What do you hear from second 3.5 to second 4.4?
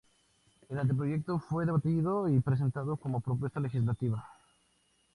legislativa.